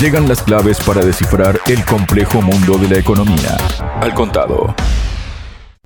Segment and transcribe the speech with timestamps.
[0.00, 3.56] Llegan las claves para descifrar el complejo mundo de la economía.
[4.00, 4.72] Al contado.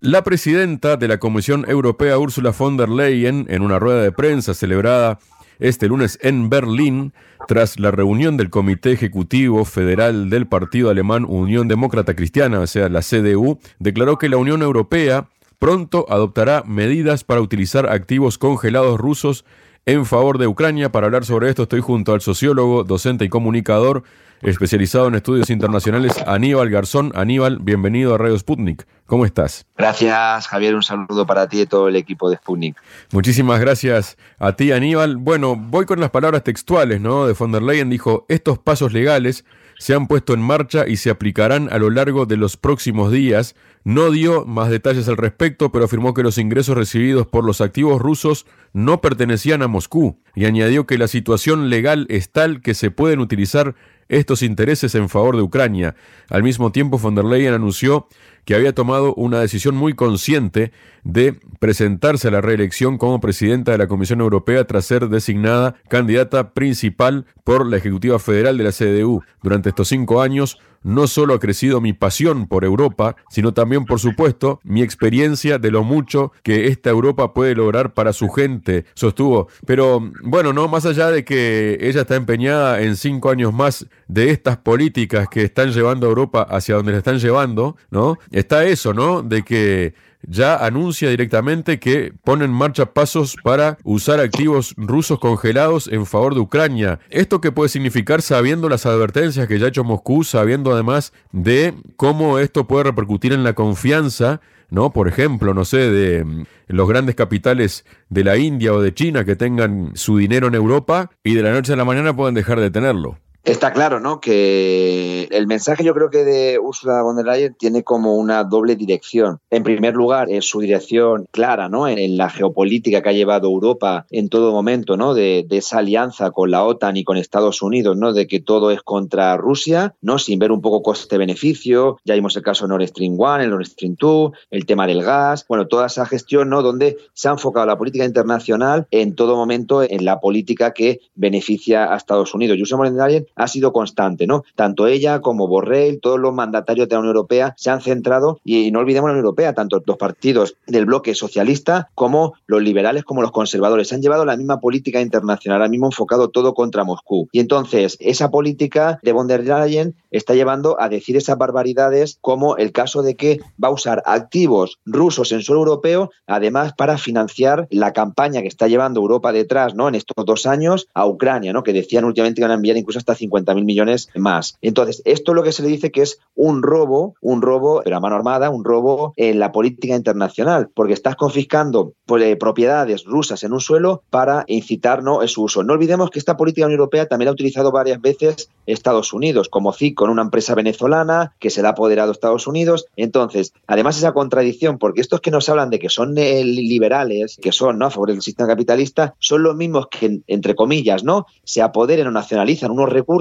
[0.01, 4.53] La presidenta de la Comisión Europea, Ursula von der Leyen, en una rueda de prensa
[4.53, 5.19] celebrada
[5.61, 7.15] este lunes en Berlín,
[7.49, 12.91] tras la reunión del Comité Ejecutivo Federal del Partido Alemán Unión Demócrata Cristiana, o sea,
[12.91, 19.47] la CDU, declaró que la Unión Europea pronto adoptará medidas para utilizar activos congelados rusos
[19.87, 20.93] en favor de Ucrania.
[20.93, 24.03] Para hablar sobre esto estoy junto al sociólogo, docente y comunicador
[24.43, 27.13] especializado en estudios internacionales, Aníbal Garzón.
[27.15, 28.87] Aníbal, bienvenido a Radio Sputnik.
[29.07, 29.67] ¿Cómo estás?
[29.77, 30.75] Gracias, Javier.
[30.75, 32.77] Un saludo para ti y todo el equipo de Sputnik.
[33.13, 35.17] Muchísimas gracias a ti, Aníbal.
[35.17, 37.27] Bueno, voy con las palabras textuales, ¿no?
[37.27, 39.45] De von der Leyen dijo, estos pasos legales
[39.83, 43.57] se han puesto en marcha y se aplicarán a lo largo de los próximos días.
[43.83, 48.01] No dio más detalles al respecto, pero afirmó que los ingresos recibidos por los activos
[48.01, 52.93] rusos no pertenecían a Moscú y añadió que la situación legal es tal que se
[52.93, 53.75] pueden utilizar
[54.09, 55.97] estos intereses en favor de Ucrania.
[56.29, 58.07] Al mismo tiempo, von der Leyen anunció
[58.45, 60.73] que había tomado una decisión muy consciente
[61.05, 66.53] de presentarse a la reelección como presidenta de la Comisión Europea tras ser designada candidata
[66.53, 69.23] principal por la Ejecutiva Federal de la CDU.
[69.43, 74.01] Durante estos cinco años, no solo ha crecido mi pasión por Europa, sino también, por
[74.01, 79.49] supuesto, mi experiencia de lo mucho que esta Europa puede lograr para su gente, sostuvo.
[79.67, 84.31] Pero bueno, no, más allá de que ella está empeñada en cinco años más de
[84.31, 88.19] estas políticas que están llevando a Europa hacia donde la están llevando, ¿no?
[88.31, 89.23] Está eso, ¿no?
[89.23, 89.95] De que
[90.27, 96.35] ya anuncia directamente que pone en marcha pasos para usar activos rusos congelados en favor
[96.35, 97.01] de Ucrania.
[97.11, 101.75] ¿Esto qué puede significar sabiendo las advertencias que ya ha hecho Moscú, sabiendo además de
[101.97, 104.41] cómo esto puede repercutir en la confianza
[104.73, 104.91] ¿no?
[104.91, 109.25] Por ejemplo, no sé, de mm, los grandes capitales de la India o de China
[109.25, 112.59] que tengan su dinero en Europa y de la noche a la mañana pueden dejar
[112.59, 113.19] de tenerlo.
[113.45, 114.21] Está claro, ¿no?
[114.21, 118.77] Que el mensaje yo creo que de Ursula von der Leyen tiene como una doble
[118.77, 119.41] dirección.
[119.51, 121.89] En primer lugar, es su dirección clara, ¿no?
[121.89, 125.15] En, la geopolítica que ha llevado Europa en todo momento, ¿no?
[125.15, 128.13] De, esa alianza con la OTAN y con Estados Unidos, ¿no?
[128.13, 130.21] De que todo es contra Rusia, ¿no?
[130.21, 131.99] Sin ver un poco coste-beneficio.
[132.05, 135.03] Ya vimos el caso de Nord Stream 1, el Nord Stream 2, el tema del
[135.03, 136.63] gas, bueno, toda esa gestión, ¿no?
[136.63, 141.93] Donde se ha enfocado la política internacional en todo momento en la política que beneficia
[141.93, 142.57] a Estados Unidos.
[142.57, 144.45] Y Ursula von der Leyen ha sido constante, ¿no?
[144.55, 148.71] Tanto ella como Borrell, todos los mandatarios de la Unión Europea se han centrado, y
[148.71, 153.23] no olvidemos la Unión Europea, tanto los partidos del bloque socialista como los liberales como
[153.23, 157.29] los conservadores, han llevado la misma política internacional, han mismo enfocado todo contra Moscú.
[157.33, 162.57] Y entonces, esa política de von der Leyen está llevando a decir esas barbaridades como
[162.57, 167.67] el caso de que va a usar activos rusos en suelo europeo, además para financiar
[167.71, 169.89] la campaña que está llevando Europa detrás, ¿no?
[169.89, 171.63] En estos dos años a Ucrania, ¿no?
[171.63, 174.57] Que decían últimamente que van a enviar incluso hasta 50 mil millones más.
[174.61, 177.97] Entonces, esto es lo que se le dice que es un robo, un robo, pero
[177.97, 183.05] a mano armada, un robo en la política internacional, porque estás confiscando pues, eh, propiedades
[183.05, 185.27] rusas en un suelo para incitar ¿no?
[185.29, 185.63] su uso.
[185.63, 189.49] No olvidemos que esta política Unión Europea también la ha utilizado varias veces Estados Unidos,
[189.49, 192.87] como CIC con una empresa venezolana que se la ha apoderado Estados Unidos.
[192.97, 197.79] Entonces, además esa contradicción, porque estos que nos hablan de que son liberales, que son
[197.79, 197.87] ¿no?
[197.87, 201.27] a favor del sistema capitalista, son los mismos que, entre comillas, ¿no?
[201.45, 203.12] se apoderen o nacionalizan unos recursos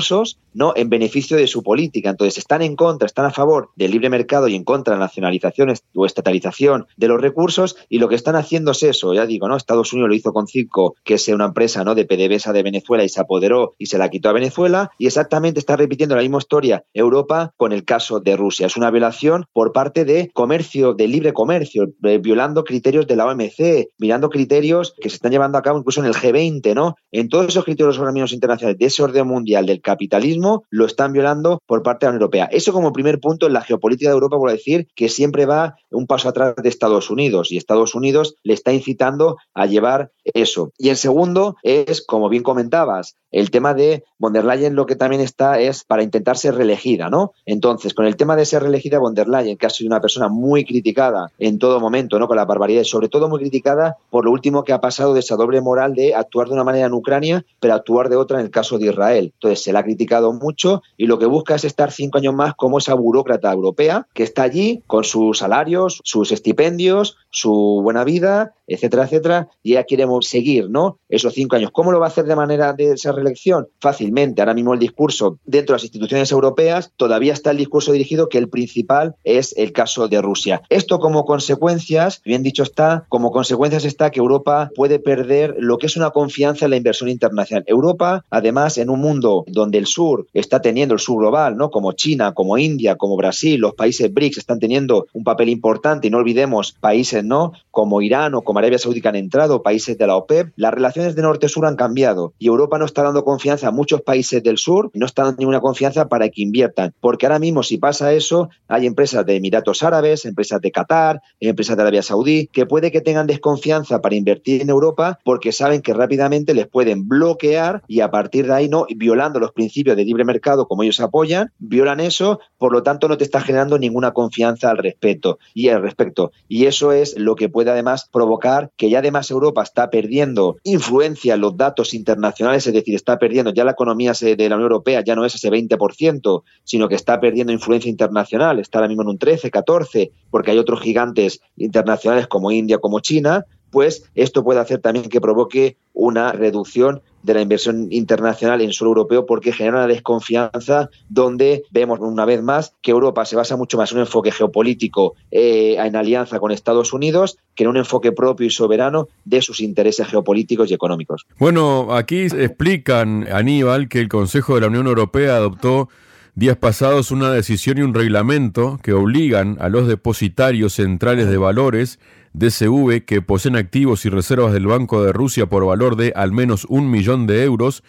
[0.53, 0.73] ¿no?
[0.75, 2.09] en beneficio de su política.
[2.09, 5.05] Entonces, están en contra, están a favor del libre mercado y en contra de la
[5.05, 9.47] nacionalización o estatalización de los recursos y lo que están haciendo es eso, ya digo,
[9.47, 9.55] ¿no?
[9.55, 11.95] Estados Unidos lo hizo con Circo, que es una empresa ¿no?
[11.95, 15.59] de PDVSA de Venezuela y se apoderó y se la quitó a Venezuela y exactamente
[15.59, 18.67] está repitiendo la misma historia Europa con el caso de Rusia.
[18.67, 23.25] Es una violación por parte de comercio, de libre comercio, eh, violando criterios de la
[23.25, 26.95] OMC, mirando criterios que se están llevando a cabo incluso en el G20, ¿no?
[27.11, 31.61] En todos esos criterios organismos internacionales de ese orden mundial del capitalismo lo están violando
[31.65, 32.49] por parte de la Unión Europea.
[32.51, 36.07] Eso como primer punto en la geopolítica de Europa, por decir que siempre va un
[36.07, 40.71] paso atrás de Estados Unidos y Estados Unidos le está incitando a llevar eso.
[40.77, 44.95] Y el segundo es, como bien comentabas, el tema de von der Leyen lo que
[44.95, 47.31] también está es para intentar ser reelegida, ¿no?
[47.45, 50.27] Entonces, con el tema de ser reelegida von der Leyen, que ha sido una persona
[50.27, 52.27] muy criticada en todo momento, ¿no?
[52.27, 55.35] Con la barbaridad, sobre todo muy criticada por lo último que ha pasado de esa
[55.35, 58.51] doble moral de actuar de una manera en Ucrania, pero actuar de otra en el
[58.51, 59.31] caso de Israel.
[59.33, 62.55] Entonces, se la ha criticado mucho y lo que busca es estar cinco años más
[62.55, 68.53] como esa burócrata europea que está allí con sus salarios, sus estipendios, su buena vida,
[68.67, 70.99] etcétera, etcétera, y ya queremos seguir, ¿no?
[71.09, 71.71] Esos cinco años.
[71.71, 73.67] ¿Cómo lo va a hacer de manera de esa reelección?
[73.79, 74.41] Fácilmente.
[74.41, 78.37] Ahora mismo el discurso dentro de las instituciones europeas todavía está el discurso dirigido que
[78.37, 80.61] el principal es el caso de Rusia.
[80.69, 85.87] Esto como consecuencias, bien dicho está, como consecuencias está que Europa puede perder lo que
[85.87, 87.63] es una confianza en la inversión internacional.
[87.67, 91.69] Europa, además, en un mundo donde el sur está teniendo el sur global, ¿no?
[91.69, 96.09] Como China, como India, como Brasil, los países BRICS están teniendo un papel importante y
[96.09, 97.53] no olvidemos países, ¿no?
[97.69, 101.15] Como Irán o como Arabia Saudí que han entrado, países de la OPEP, las relaciones
[101.15, 104.91] de norte-sur han cambiado y Europa no está dando confianza a muchos países del sur,
[104.93, 108.85] no está dando ninguna confianza para que inviertan, porque ahora mismo si pasa eso, hay
[108.85, 113.27] empresas de Emiratos Árabes, empresas de Qatar, empresas de Arabia Saudí, que puede que tengan
[113.27, 118.47] desconfianza para invertir en Europa porque saben que rápidamente les pueden bloquear y a partir
[118.47, 122.71] de ahí, no, violando los principios de libre mercado como ellos apoyan, violan eso, por
[122.73, 126.31] lo tanto no te está generando ninguna confianza al respecto y al respecto.
[126.47, 131.35] Y eso es lo que puede además provocar que ya además Europa está perdiendo influencia
[131.35, 135.03] en los datos internacionales, es decir, está perdiendo ya la economía de la Unión Europea,
[135.03, 139.09] ya no es ese 20%, sino que está perdiendo influencia internacional, está ahora mismo en
[139.09, 144.59] un 13, 14, porque hay otros gigantes internacionales como India, como China, pues esto puede
[144.59, 149.77] hacer también que provoque una reducción de la inversión internacional en suelo europeo porque genera
[149.77, 154.05] una desconfianza donde vemos una vez más que Europa se basa mucho más en un
[154.05, 159.07] enfoque geopolítico eh, en alianza con Estados Unidos que en un enfoque propio y soberano
[159.25, 161.25] de sus intereses geopolíticos y económicos.
[161.37, 165.89] Bueno, aquí explican, Aníbal, que el Consejo de la Unión Europea adoptó
[166.35, 171.99] días pasados una decisión y un reglamento que obligan a los depositarios centrales de valores
[172.33, 176.65] DCV que poseen activos y reservas del Banco de Rusia por valor de al menos
[176.69, 177.83] un millón de euros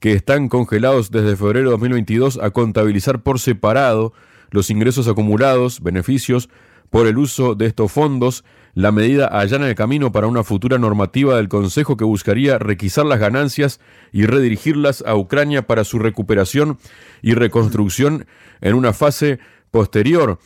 [0.00, 4.12] que están congelados desde febrero de 2022 a contabilizar por separado
[4.50, 6.48] los ingresos acumulados, beneficios
[6.90, 8.44] por el uso de estos fondos.
[8.74, 13.18] La medida allana el camino para una futura normativa del Consejo que buscaría requisar las
[13.18, 13.80] ganancias
[14.12, 16.78] y redirigirlas a Ucrania para su recuperación
[17.22, 18.26] y reconstrucción
[18.60, 19.38] en una fase
[19.70, 20.38] posterior.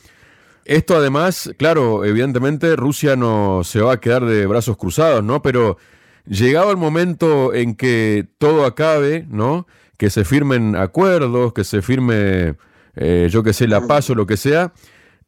[0.65, 5.41] Esto además, claro, evidentemente Rusia no se va a quedar de brazos cruzados, ¿no?
[5.41, 5.77] Pero
[6.25, 9.67] llegado el momento en que todo acabe, ¿no?
[9.97, 12.55] Que se firmen acuerdos, que se firme,
[12.95, 14.73] eh, yo que sé, la paz o lo que sea,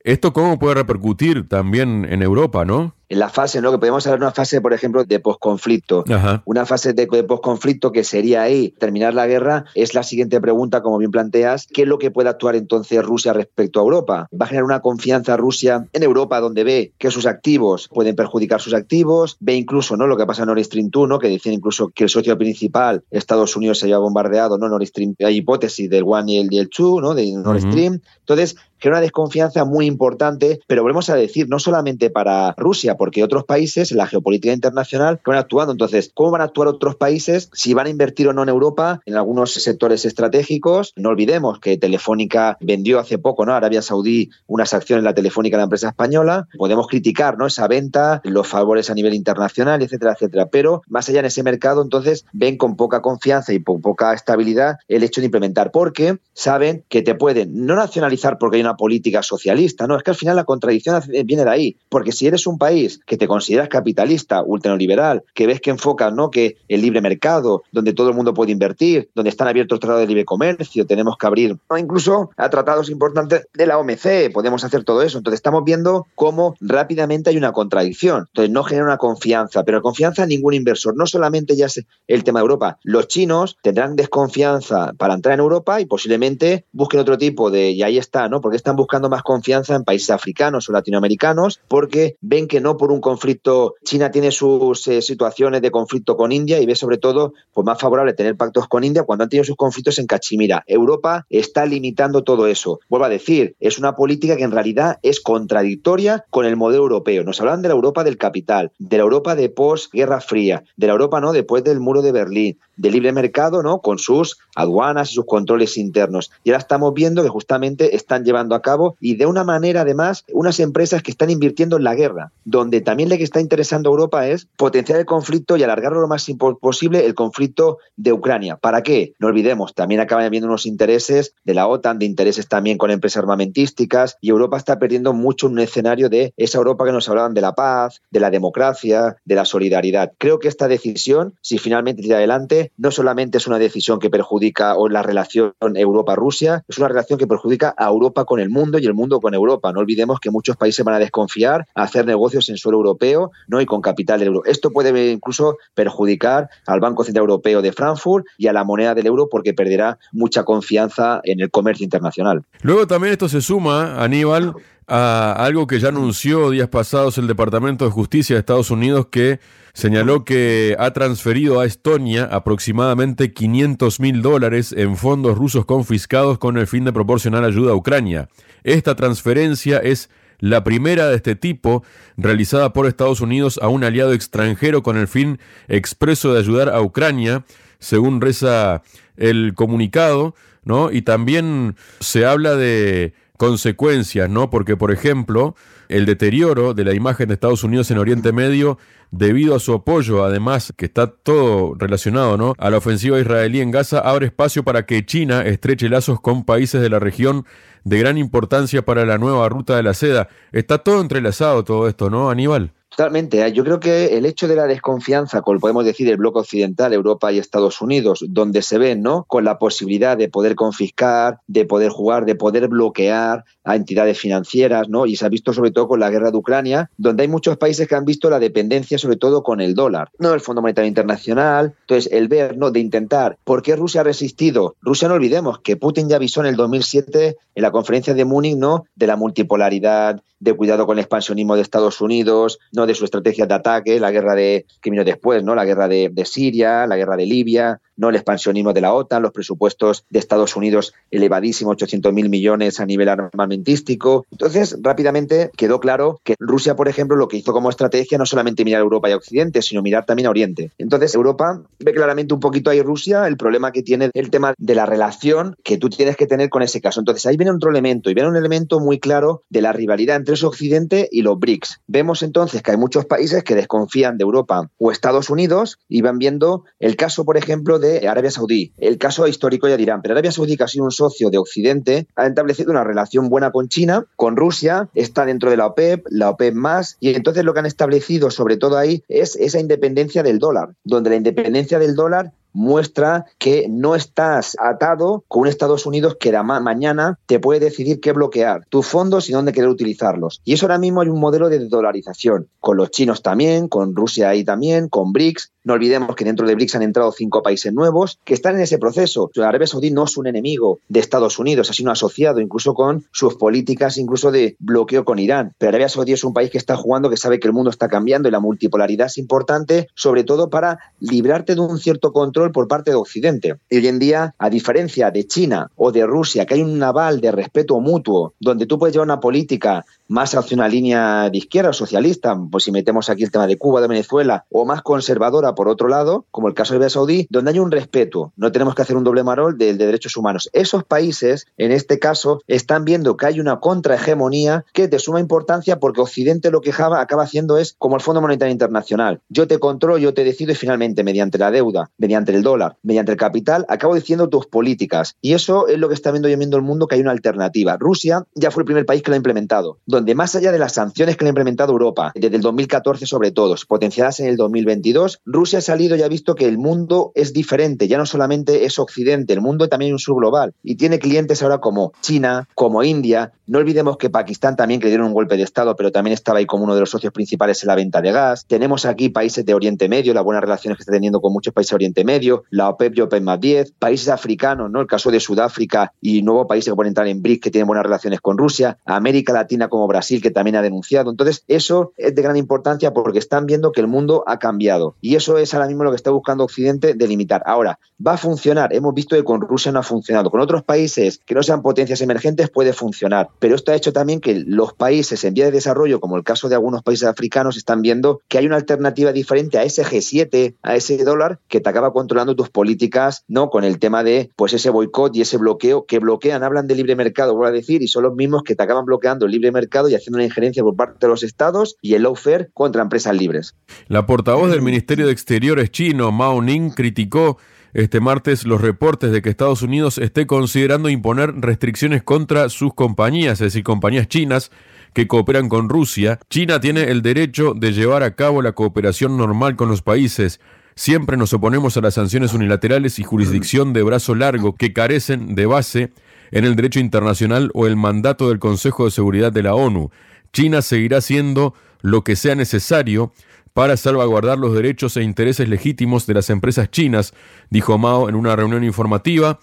[0.03, 2.95] ¿esto cómo puede repercutir también en Europa, ¿no?
[3.13, 3.71] En la fase, ¿no?
[3.71, 6.03] Que podemos hablar de una fase, por ejemplo, de posconflicto.
[6.45, 10.81] Una fase de, de posconflicto que sería ahí terminar la guerra, es la siguiente pregunta,
[10.81, 14.27] como bien planteas, ¿qué es lo que puede actuar entonces Rusia respecto a Europa?
[14.33, 18.59] ¿Va a generar una confianza Rusia en Europa donde ve que sus activos pueden perjudicar
[18.59, 19.37] sus activos?
[19.39, 20.07] Ve incluso, ¿no?
[20.07, 21.19] Lo que pasa en Nord Stream 2, ¿no?
[21.19, 24.69] Que decían incluso que el socio principal, Estados Unidos, se había bombardeado, ¿no?
[24.69, 27.13] Nord Stream, hay hipótesis del One y el, 2, ¿no?
[27.13, 28.01] De Nord Stream.
[28.21, 33.23] Entonces, genera una desconfianza muy importante, pero volvemos a decir, no solamente para Rusia, porque
[33.23, 35.71] otros países en la geopolítica internacional van actuando.
[35.71, 38.99] Entonces, ¿cómo van a actuar otros países si van a invertir o no en Europa
[39.05, 40.91] en algunos sectores estratégicos?
[40.97, 43.53] No olvidemos que Telefónica vendió hace poco, ¿no?
[43.53, 46.49] Arabia Saudí unas acciones en la Telefónica de la empresa española.
[46.57, 47.47] Podemos criticar, ¿no?
[47.47, 50.47] Esa venta, los favores a nivel internacional, etcétera, etcétera.
[50.47, 54.77] Pero más allá en ese mercado, entonces ven con poca confianza y con poca estabilidad
[54.89, 59.23] el hecho de implementar, porque saben que te pueden no nacionalizar porque hay una política
[59.23, 62.57] socialista, no, es que al final la contradicción viene de ahí, porque si eres un
[62.57, 66.29] país que te consideras capitalista, ultraliberal, que ves que enfocas ¿no?
[66.29, 70.07] que el libre mercado, donde todo el mundo puede invertir, donde están abiertos tratados de
[70.07, 74.83] libre comercio, tenemos que abrir, o incluso a tratados importantes de la OMC, podemos hacer
[74.83, 75.17] todo eso.
[75.17, 78.25] Entonces estamos viendo cómo rápidamente hay una contradicción.
[78.27, 80.95] Entonces no genera una confianza, pero confianza a ningún inversor.
[80.95, 82.77] No solamente ya es el tema de Europa.
[82.83, 87.83] Los chinos tendrán desconfianza para entrar en Europa y posiblemente busquen otro tipo de, y
[87.83, 88.41] ahí está, ¿no?
[88.41, 92.93] Porque están buscando más confianza en países africanos o latinoamericanos porque ven que no por
[92.93, 97.33] un conflicto, China tiene sus eh, situaciones de conflicto con India y ve sobre todo
[97.53, 100.63] pues, más favorable tener pactos con India cuando han tenido sus conflictos en Cachemira.
[100.65, 102.79] Europa está limitando todo eso.
[102.87, 107.25] Vuelvo a decir, es una política que en realidad es contradictoria con el modelo europeo.
[107.25, 110.93] Nos hablan de la Europa del capital, de la Europa de post-Guerra Fría, de la
[110.93, 113.79] Europa no después del muro de Berlín, de libre mercado, ¿no?
[113.79, 116.31] Con sus aduanas y sus controles internos.
[116.45, 120.25] Y ahora estamos viendo que justamente están llevando a cabo y de una manera además
[120.33, 123.91] unas empresas que están invirtiendo en la guerra, donde también le que está interesando a
[123.91, 126.27] Europa es potenciar el conflicto y alargarlo lo más
[126.59, 128.57] posible el conflicto de Ucrania.
[128.57, 129.13] ¿Para qué?
[129.19, 133.23] No olvidemos, también acaban habiendo unos intereses de la OTAN, de intereses también con empresas
[133.23, 137.41] armamentísticas y Europa está perdiendo mucho un escenario de esa Europa que nos hablaban de
[137.41, 140.13] la paz, de la democracia, de la solidaridad.
[140.17, 144.75] Creo que esta decisión, si finalmente tira adelante, no solamente es una decisión que perjudica
[144.89, 148.95] la relación Europa-Rusia, es una relación que perjudica a Europa con el mundo y el
[148.95, 149.71] mundo con Europa.
[149.71, 153.61] No olvidemos que muchos países van a desconfiar, a hacer negocios en suelo europeo ¿no?
[153.61, 154.41] y con capital del euro.
[154.45, 159.05] Esto puede incluso perjudicar al Banco Central Europeo de Frankfurt y a la moneda del
[159.05, 162.41] euro porque perderá mucha confianza en el comercio internacional.
[162.63, 164.55] Luego también esto se suma, Aníbal,
[164.87, 169.39] a algo que ya anunció días pasados el Departamento de Justicia de Estados Unidos que
[169.73, 176.57] señaló que ha transferido a Estonia aproximadamente 500 mil dólares en fondos rusos confiscados con
[176.57, 178.29] el fin de proporcionar ayuda a Ucrania.
[178.63, 180.09] Esta transferencia es
[180.39, 181.83] la primera de este tipo
[182.17, 186.81] realizada por Estados Unidos a un aliado extranjero con el fin expreso de ayudar a
[186.81, 187.45] Ucrania,
[187.79, 188.83] según reza
[189.15, 190.35] el comunicado,
[190.65, 190.91] ¿no?
[190.91, 194.49] Y también se habla de consecuencias, ¿no?
[194.49, 195.55] Porque, por ejemplo,
[195.89, 198.77] el deterioro de la imagen de Estados Unidos en Oriente Medio,
[199.13, 202.55] debido a su apoyo, además, que está todo relacionado, ¿no?
[202.57, 206.81] A la ofensiva israelí en Gaza, abre espacio para que China estreche lazos con países
[206.81, 207.45] de la región
[207.83, 210.29] de gran importancia para la nueva ruta de la seda.
[210.51, 212.73] Está todo entrelazado todo esto, ¿no, Aníbal?
[212.95, 213.43] Totalmente.
[213.43, 213.51] ¿eh?
[213.51, 217.31] Yo creo que el hecho de la desconfianza, como podemos decir, el bloque occidental, Europa
[217.31, 219.25] y Estados Unidos, donde se ven, ¿no?
[219.27, 224.89] Con la posibilidad de poder confiscar, de poder jugar, de poder bloquear a entidades financieras,
[224.89, 225.07] ¿no?
[225.07, 227.87] Y se ha visto sobre todo con la guerra de Ucrania, donde hay muchos países
[227.87, 230.33] que han visto la dependencia sobre todo con el dólar, ¿no?
[230.33, 231.75] El Fondo Monetario Internacional.
[231.81, 232.71] Entonces, el ver, ¿no?
[232.71, 234.75] De intentar, ¿por qué Rusia ha resistido?
[234.81, 238.57] Rusia, no olvidemos que Putin ya avisó en el 2007 en la conferencia de Múnich,
[238.57, 238.85] ¿no?
[238.95, 243.45] De la multipolaridad, de cuidado con el expansionismo de Estados Unidos, no de su estrategia
[243.45, 245.55] de ataque, la guerra de que vino después, ¿no?
[245.55, 249.21] La guerra de, de Siria, la guerra de Libia, no el expansionismo de la OTAN,
[249.21, 254.25] los presupuestos de Estados Unidos elevadísimos, 800 mil millones a nivel armamentístico.
[254.31, 258.65] Entonces, rápidamente quedó claro que Rusia, por ejemplo, lo que hizo como estrategia no solamente
[258.65, 260.71] mirar a Europa y a Occidente, sino mirar también a Oriente.
[260.77, 264.75] Entonces, Europa ve claramente un poquito ahí Rusia el problema que tiene el tema de
[264.75, 266.99] la relación que tú tienes que tener con ese caso.
[266.99, 270.32] Entonces, ahí viene otro elemento y viene un elemento muy claro de la rivalidad entre
[270.41, 271.81] Occidente y los BRICS.
[271.85, 276.17] Vemos entonces que hay muchos países que desconfían de Europa o Estados Unidos y van
[276.17, 278.73] viendo el caso, por ejemplo, de Arabia Saudí.
[278.77, 282.07] El caso histórico ya dirán, pero Arabia Saudí, que ha sido un socio de Occidente,
[282.15, 286.29] ha establecido una relación buena con China, con Rusia, está dentro de la OPEP, la
[286.29, 290.39] OPEP más, y entonces lo que han establecido sobre todo ahí es esa independencia del
[290.39, 296.17] dólar, donde la independencia del dólar muestra que no estás atado con un Estados Unidos
[296.19, 300.41] que mañana te puede decidir qué bloquear, tus fondos y dónde querer utilizarlos.
[300.43, 304.29] Y eso ahora mismo hay un modelo de dolarización, con los chinos también, con Rusia
[304.29, 305.51] ahí también, con BRICS.
[305.65, 308.77] No olvidemos que dentro de BRICS han entrado cinco países nuevos que están en ese
[308.77, 309.29] proceso.
[309.37, 313.35] Arabia Saudí no es un enemigo de Estados Unidos, ha sido asociado incluso con sus
[313.35, 315.53] políticas, incluso de bloqueo con Irán.
[315.57, 317.87] Pero Arabia Saudí es un país que está jugando, que sabe que el mundo está
[317.87, 322.67] cambiando y la multipolaridad es importante, sobre todo para librarte de un cierto control por
[322.67, 323.55] parte de Occidente.
[323.69, 327.21] Y hoy en día, a diferencia de China o de Rusia, que hay un naval
[327.21, 331.73] de respeto mutuo, donde tú puedes llevar una política más hacia una línea de izquierda
[331.73, 335.67] socialista, pues si metemos aquí el tema de Cuba, de Venezuela, o más conservadora por
[335.67, 338.81] otro lado, como el caso de Arabia Saudí, donde hay un respeto, no tenemos que
[338.81, 340.49] hacer un doble marol de, de derechos humanos.
[340.53, 345.79] Esos países, en este caso, están viendo que hay una contrahegemonía que de suma importancia
[345.79, 349.21] porque Occidente lo que acaba haciendo es como el Fondo Monetario Internacional.
[349.29, 353.11] Yo te controlo, yo te decido y finalmente mediante la deuda, mediante el dólar, mediante
[353.11, 355.15] el capital, acabo diciendo tus políticas.
[355.21, 357.77] Y eso es lo que está viendo y viendo el mundo, que hay una alternativa.
[357.77, 360.73] Rusia ya fue el primer país que lo ha implementado, donde más allá de las
[360.73, 365.21] sanciones que le ha implementado Europa, desde el 2014 sobre todo, potenciadas en el 2022,
[365.25, 368.79] Rusia ha salido y ha visto que el mundo es diferente, ya no solamente es
[368.79, 370.53] Occidente, el mundo también es un subglobal.
[370.63, 373.33] Y tiene clientes ahora como China, como India.
[373.47, 376.45] No olvidemos que Pakistán también, que dieron un golpe de Estado, pero también estaba ahí
[376.45, 378.45] como uno de los socios principales en la venta de gas.
[378.47, 381.71] Tenemos aquí países de Oriente Medio, las buenas relaciones que está teniendo con muchos países
[381.71, 384.81] de Oriente Medio la OPEP y OPEP más 10, países africanos, ¿no?
[384.81, 387.83] El caso de Sudáfrica y nuevos países que pueden entrar en BRICS que tienen buenas
[387.83, 391.11] relaciones con Rusia, América Latina como Brasil que también ha denunciado.
[391.11, 395.15] Entonces, eso es de gran importancia porque están viendo que el mundo ha cambiado y
[395.15, 397.43] eso es ahora mismo lo que está buscando Occidente delimitar.
[397.45, 398.73] Ahora, va a funcionar.
[398.73, 400.29] Hemos visto que con Rusia no ha funcionado.
[400.29, 404.19] Con otros países que no sean potencias emergentes puede funcionar, pero esto ha hecho también
[404.19, 407.81] que los países en vía de desarrollo, como el caso de algunos países africanos, están
[407.81, 411.93] viendo que hay una alternativa diferente a ese G7, a ese dólar que te acaba
[411.93, 413.49] controlando tus políticas, ¿no?
[413.49, 416.95] Con el tema de pues ese boicot y ese bloqueo que bloquean, hablan de libre
[416.95, 419.72] mercado, voy a decir, y son los mismos que te acaban bloqueando el libre mercado
[419.89, 423.55] y haciendo una injerencia por parte de los estados y el lawfare contra empresas libres.
[423.87, 427.37] La portavoz del Ministerio de Exteriores chino, Mao Ning, criticó
[427.73, 433.41] este martes los reportes de que Estados Unidos esté considerando imponer restricciones contra sus compañías,
[433.41, 434.51] es decir, compañías chinas
[434.93, 436.19] que cooperan con Rusia.
[436.29, 440.39] China tiene el derecho de llevar a cabo la cooperación normal con los países
[440.75, 445.45] Siempre nos oponemos a las sanciones unilaterales y jurisdicción de brazo largo que carecen de
[445.45, 445.91] base
[446.33, 449.91] en el derecho internacional o el mandato del Consejo de Seguridad de la ONU.
[450.33, 453.13] China seguirá haciendo lo que sea necesario
[453.53, 457.13] para salvaguardar los derechos e intereses legítimos de las empresas chinas,
[457.51, 459.39] dijo Mao en una reunión informativa.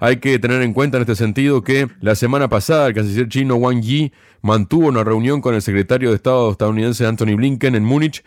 [0.00, 3.54] Hay que tener en cuenta en este sentido que la semana pasada el canciller chino
[3.54, 8.22] Wang Yi mantuvo una reunión con el secretario de Estado estadounidense Anthony Blinken en Múnich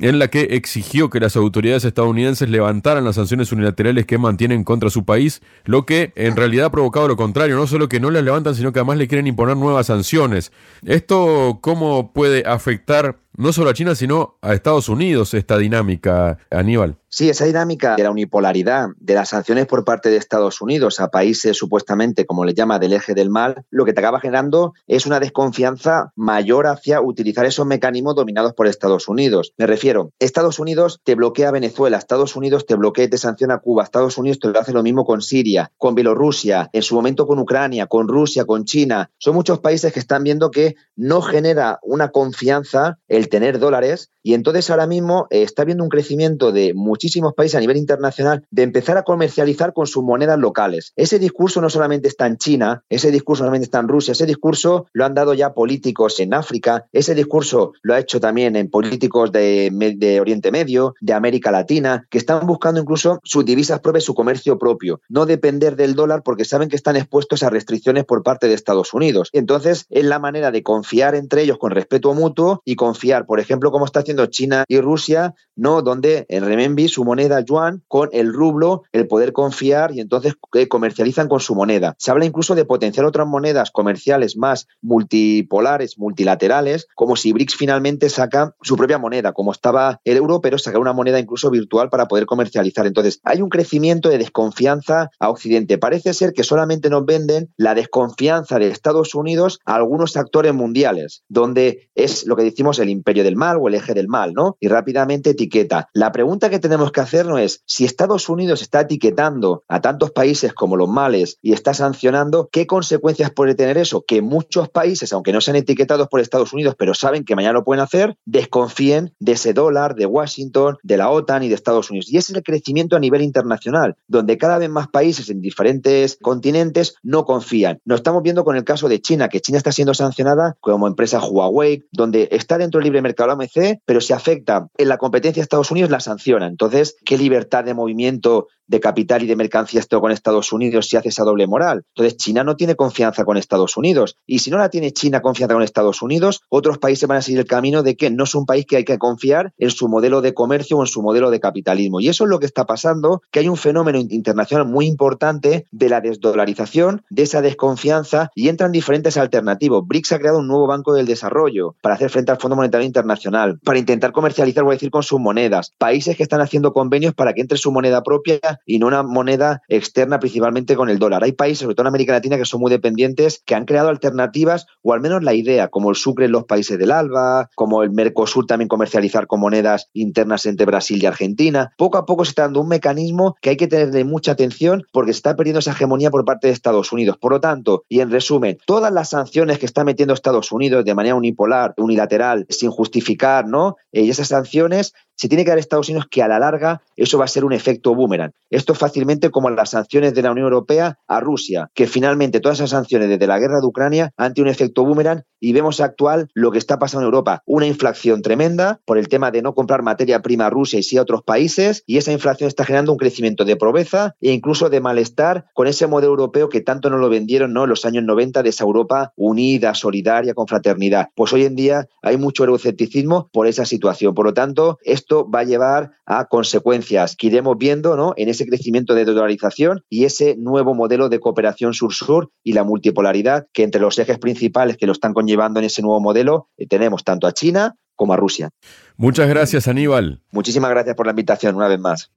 [0.00, 4.90] en la que exigió que las autoridades estadounidenses levantaran las sanciones unilaterales que mantienen contra
[4.90, 8.22] su país, lo que en realidad ha provocado lo contrario, no solo que no las
[8.22, 10.52] levantan, sino que además le quieren imponer nuevas sanciones.
[10.84, 16.96] ¿Esto cómo puede afectar no solo a China, sino a Estados Unidos esta dinámica, Aníbal.
[17.08, 21.08] Sí, esa dinámica de la unipolaridad, de las sanciones por parte de Estados Unidos a
[21.08, 25.06] países supuestamente, como le llama, del eje del mal, lo que te acaba generando es
[25.06, 29.54] una desconfianza mayor hacia utilizar esos mecanismos dominados por Estados Unidos.
[29.56, 33.54] Me refiero, Estados Unidos te bloquea a Venezuela, Estados Unidos te bloquea y te sanciona
[33.54, 36.94] a Cuba, Estados Unidos te lo hace lo mismo con Siria, con Bielorrusia, en su
[36.94, 39.10] momento con Ucrania, con Rusia, con China.
[39.16, 44.34] Son muchos países que están viendo que no genera una confianza el tener dólares y
[44.34, 48.62] entonces ahora mismo eh, está habiendo un crecimiento de muchísimos países a nivel internacional de
[48.62, 50.92] empezar a comercializar con sus monedas locales.
[50.96, 54.26] Ese discurso no solamente está en China, ese discurso no solamente está en Rusia, ese
[54.26, 58.70] discurso lo han dado ya políticos en África, ese discurso lo ha hecho también en
[58.70, 64.04] políticos de, de Oriente Medio, de América Latina, que están buscando incluso sus divisas propias,
[64.04, 68.22] su comercio propio, no depender del dólar porque saben que están expuestos a restricciones por
[68.22, 69.30] parte de Estados Unidos.
[69.32, 73.70] Entonces es la manera de confiar entre ellos con respeto mutuo y confiar por ejemplo,
[73.70, 75.80] como está haciendo China y Rusia, ¿no?
[75.80, 80.34] Donde el renminbi, su moneda yuan, con el rublo, el poder confiar y entonces
[80.68, 81.94] comercializan con su moneda.
[81.98, 88.10] Se habla incluso de potenciar otras monedas comerciales más multipolares, multilaterales, como si BRICS finalmente
[88.10, 92.08] saca su propia moneda, como estaba el euro, pero saca una moneda incluso virtual para
[92.08, 92.86] poder comercializar.
[92.86, 95.78] Entonces, hay un crecimiento de desconfianza a Occidente.
[95.78, 101.22] Parece ser que solamente nos venden la desconfianza de Estados Unidos a algunos actores mundiales,
[101.28, 104.56] donde es lo que decimos el imperio del mal o el eje del mal, ¿no?
[104.60, 105.88] Y rápidamente etiqueta.
[105.92, 110.52] La pregunta que tenemos que hacernos es, si Estados Unidos está etiquetando a tantos países
[110.52, 114.04] como los males y está sancionando, ¿qué consecuencias puede tener eso?
[114.06, 117.64] Que muchos países, aunque no sean etiquetados por Estados Unidos, pero saben que mañana lo
[117.64, 122.10] pueden hacer, desconfíen de ese dólar, de Washington, de la OTAN y de Estados Unidos.
[122.10, 126.96] Y es el crecimiento a nivel internacional, donde cada vez más países en diferentes continentes
[127.02, 127.80] no confían.
[127.84, 131.20] Lo estamos viendo con el caso de China, que China está siendo sancionada como empresa
[131.20, 135.40] Huawei, donde está dentro del libre mercado la OMC, pero si afecta en la competencia
[135.40, 136.46] de Estados Unidos, la sanciona.
[136.46, 140.96] Entonces, ¿qué libertad de movimiento de capital y de mercancías tengo con Estados Unidos si
[140.96, 141.84] hace esa doble moral?
[141.94, 144.16] Entonces, China no tiene confianza con Estados Unidos.
[144.26, 147.40] Y si no la tiene China confianza con Estados Unidos, otros países van a seguir
[147.40, 150.20] el camino de que no es un país que hay que confiar en su modelo
[150.20, 152.00] de comercio o en su modelo de capitalismo.
[152.00, 155.88] Y eso es lo que está pasando, que hay un fenómeno internacional muy importante de
[155.88, 159.82] la desdolarización, de esa desconfianza, y entran diferentes alternativas.
[159.86, 163.58] BRICS ha creado un nuevo banco del desarrollo para hacer frente al Fondo Monetario Internacional
[163.64, 165.72] para intentar comercializar, voy a decir, con sus monedas.
[165.78, 169.62] Países que están haciendo convenios para que entre su moneda propia y no una moneda
[169.68, 171.24] externa, principalmente con el dólar.
[171.24, 174.66] Hay países, sobre todo en América Latina, que son muy dependientes, que han creado alternativas,
[174.82, 177.90] o al menos la idea, como el Sucre en los países del ALBA, como el
[177.90, 181.72] Mercosur también comercializar con monedas internas entre Brasil y Argentina.
[181.76, 185.12] Poco a poco se está dando un mecanismo que hay que tenerle mucha atención porque
[185.12, 187.16] se está perdiendo esa hegemonía por parte de Estados Unidos.
[187.18, 190.94] Por lo tanto, y en resumen, todas las sanciones que está metiendo Estados Unidos de
[190.94, 193.76] manera unipolar, unilateral, sin justificar, ¿no?
[193.92, 197.18] Eh, y esas sanciones se tiene que dar Estados Unidos que a la larga eso
[197.18, 198.32] va a ser un efecto boomerang.
[198.50, 202.70] Esto fácilmente como las sanciones de la Unión Europea a Rusia, que finalmente todas esas
[202.70, 206.50] sanciones desde la guerra de Ucrania han tenido un efecto boomerang y vemos actual lo
[206.50, 210.22] que está pasando en Europa, una inflación tremenda por el tema de no comprar materia
[210.22, 213.44] prima a Rusia y sí a otros países y esa inflación está generando un crecimiento
[213.44, 217.52] de pobreza e incluso de malestar con ese modelo europeo que tanto nos lo vendieron
[217.52, 217.64] ¿no?
[217.64, 221.08] en los años 90 de esa Europa unida, solidaria, con fraternidad.
[221.14, 224.14] Pues hoy en día hay mucho eurocepticismo por esa situación.
[224.14, 228.12] Por lo tanto, esto va a llevar a consecuencias que iremos viendo ¿no?
[228.16, 233.46] en ese crecimiento de dolarización y ese nuevo modelo de cooperación sur-sur y la multipolaridad
[233.52, 237.04] que entre los ejes principales que lo están conllevando en ese nuevo modelo eh, tenemos
[237.04, 238.50] tanto a China como a Rusia.
[238.96, 240.22] Muchas gracias, Aníbal.
[240.32, 242.10] Muchísimas gracias por la invitación una vez más.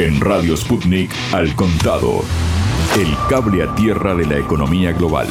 [0.00, 2.22] En Radio Sputnik, al contado,
[2.98, 5.28] el cable a tierra de la economía global.